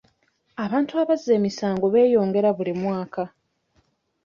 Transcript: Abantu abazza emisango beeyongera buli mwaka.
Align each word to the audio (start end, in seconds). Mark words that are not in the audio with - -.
Abantu 0.63 0.91
abazza 1.01 1.31
emisango 1.39 1.85
beeyongera 1.93 2.49
buli 2.57 2.73
mwaka. 2.81 3.23